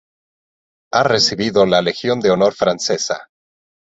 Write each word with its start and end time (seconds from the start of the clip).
Ha 0.93 1.03
recibido 1.03 1.63
la 1.67 1.79
Legión 1.83 2.21
de 2.21 2.31
Honor 2.31 2.55
francesa. 2.55 3.29